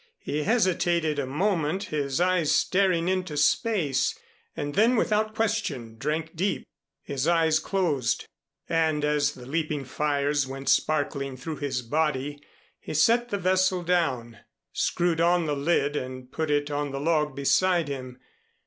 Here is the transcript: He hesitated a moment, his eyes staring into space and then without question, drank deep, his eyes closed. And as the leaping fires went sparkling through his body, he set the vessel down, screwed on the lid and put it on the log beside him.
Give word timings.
He 0.17 0.41
hesitated 0.41 1.19
a 1.19 1.27
moment, 1.27 1.83
his 1.93 2.19
eyes 2.19 2.51
staring 2.51 3.07
into 3.07 3.37
space 3.37 4.17
and 4.57 4.73
then 4.73 4.95
without 4.95 5.35
question, 5.35 5.99
drank 5.99 6.35
deep, 6.35 6.65
his 7.03 7.27
eyes 7.27 7.59
closed. 7.59 8.25
And 8.67 9.05
as 9.05 9.33
the 9.35 9.45
leaping 9.45 9.85
fires 9.85 10.47
went 10.47 10.69
sparkling 10.69 11.37
through 11.37 11.57
his 11.57 11.83
body, 11.83 12.41
he 12.79 12.95
set 12.95 13.29
the 13.29 13.37
vessel 13.37 13.83
down, 13.83 14.39
screwed 14.73 15.21
on 15.21 15.45
the 15.45 15.55
lid 15.55 15.95
and 15.95 16.31
put 16.31 16.49
it 16.49 16.71
on 16.71 16.89
the 16.89 16.99
log 16.99 17.35
beside 17.35 17.87
him. 17.87 18.17